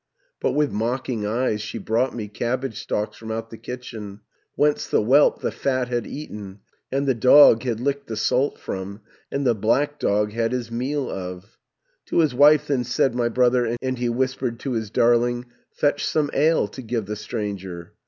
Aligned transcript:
But 0.39 0.53
with 0.53 0.71
mocking 0.71 1.27
eyes 1.27 1.61
she 1.61 1.77
brought 1.77 2.15
me 2.15 2.27
Cabbage 2.27 2.79
stalks 2.81 3.17
from 3.17 3.29
out 3.29 3.51
the 3.51 3.57
kitchen, 3.59 4.21
Whence 4.55 4.87
the 4.87 5.03
whelp 5.03 5.41
the 5.41 5.51
fat 5.51 5.89
had 5.89 6.07
eaten, 6.07 6.61
810 6.91 6.97
And 6.97 7.07
the 7.07 7.13
dog 7.13 7.61
had 7.61 7.79
licked 7.79 8.07
the 8.07 8.15
salt 8.17 8.57
from, 8.57 9.01
And 9.31 9.45
the 9.45 9.53
black 9.53 9.99
dog 9.99 10.31
had 10.31 10.53
his 10.53 10.71
meal 10.71 11.07
of. 11.07 11.55
"To 12.07 12.17
his 12.17 12.33
wife 12.33 12.65
then 12.65 12.83
said 12.83 13.13
my 13.13 13.29
brother, 13.29 13.77
And 13.79 13.99
he 13.99 14.09
whispered 14.09 14.59
to 14.61 14.71
his 14.71 14.89
darling, 14.89 15.45
'Fetch 15.73 16.03
some 16.07 16.31
ale 16.33 16.67
to 16.69 16.81
give 16.81 17.05
the 17.05 17.15
stranger!' 17.15 17.93